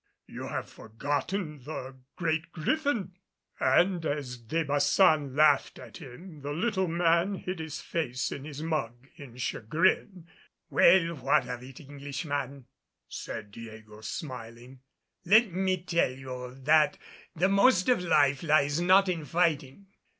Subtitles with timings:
[0.25, 3.11] "You have forgotten the Great Griffin."
[3.59, 8.63] And as De Baçan laughed at him, the little man hid his face in his
[8.63, 10.27] mug in chagrin.
[10.71, 12.65] "Well, what of it, Englishman?"
[13.07, 14.79] said Diego, smiling.
[15.23, 16.97] "Let me tell you that
[17.35, 19.85] the most of life lies not in fighting.